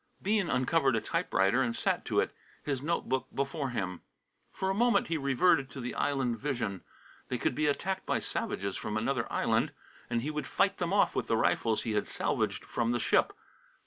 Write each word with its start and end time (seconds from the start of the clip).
Bean 0.19 0.49
uncovered 0.49 0.95
a 0.95 0.99
typewriter 0.99 1.61
and 1.61 1.75
sat 1.75 2.05
to 2.05 2.19
it, 2.19 2.33
his 2.63 2.81
note 2.81 3.07
book 3.07 3.27
before 3.31 3.69
him. 3.69 4.01
For 4.51 4.71
a 4.71 4.73
moment 4.73 5.09
he 5.09 5.15
reverted 5.19 5.69
to 5.69 5.79
the 5.79 5.93
island 5.93 6.39
vision. 6.39 6.81
They 7.27 7.37
could 7.37 7.53
be 7.53 7.67
attacked 7.67 8.07
by 8.07 8.17
savages 8.17 8.75
from 8.75 8.97
another 8.97 9.31
island, 9.31 9.73
and 10.09 10.23
he 10.23 10.31
would 10.31 10.47
fight 10.47 10.77
them 10.79 10.91
off 10.91 11.15
with 11.15 11.27
the 11.27 11.37
rifles 11.37 11.83
he 11.83 11.93
had 11.93 12.07
salvaged 12.07 12.65
from 12.65 12.93
the 12.93 12.99
ship. 12.99 13.31